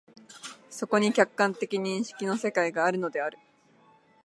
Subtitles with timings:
[0.71, 3.37] そこに客観的認識の世界があるのである。